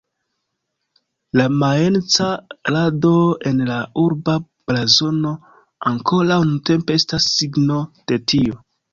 La 1.39 1.43
majenca 1.63 2.29
rado 2.69 3.11
en 3.49 3.59
la 3.71 3.75
urba 4.03 4.37
blazono 4.71 5.33
ankoraŭ 5.91 6.39
nuntempe 6.47 6.97
estas 7.01 7.29
signo 7.35 7.77
de 8.13 8.19
tio. 8.35 8.57